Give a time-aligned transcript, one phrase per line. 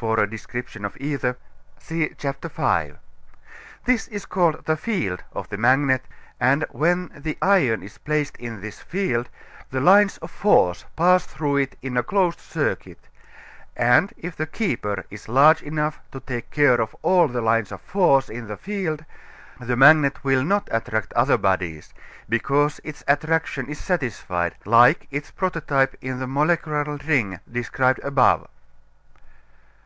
[0.00, 1.36] (For a description of Ether
[1.76, 2.40] see Chap.
[2.42, 2.92] V.)
[3.84, 6.04] This is called the "field" of the magnet,
[6.38, 9.28] and when the iron is placed in this field
[9.72, 13.08] the lines of force pass through it in a closed circuit,
[13.76, 17.80] and if the "keeper" is large enough to take care of all the lines of
[17.80, 19.04] force in the field
[19.58, 21.92] the magnet will not attract other bodies,
[22.28, 28.46] because its attraction is satisfied, like its prototype in the molecular ring described above.